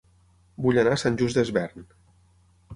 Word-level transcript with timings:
Vull 0.65 0.79
anar 0.83 0.95
a 0.95 0.97
Sant 1.03 1.21
Just 1.21 1.39
Desvern 1.43 1.87